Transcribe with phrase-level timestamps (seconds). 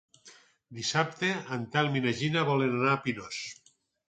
[0.77, 3.45] Dissabte en Telm i na Gina volen anar a Pinós.